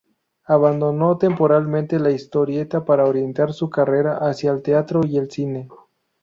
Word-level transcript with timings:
Abandonó 0.47 1.19
temporalmente 1.19 1.99
la 1.99 2.09
historieta 2.09 2.85
para 2.85 3.05
orientar 3.05 3.53
su 3.53 3.69
carrera 3.69 4.17
hacia 4.17 4.49
el 4.51 4.63
teatro 4.63 5.01
y 5.07 5.19
el 5.19 5.29
cine. 5.29 5.69